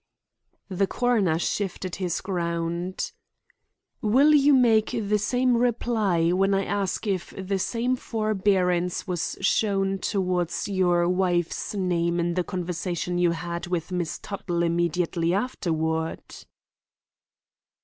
[0.67, 3.11] The coroner shifted his ground.
[4.01, 9.99] "Will you make the same reply when I ask if the like forbearance was shown
[9.99, 16.23] toward your wife's name in the conversation you had with Miss Tuttle immediately afterward?"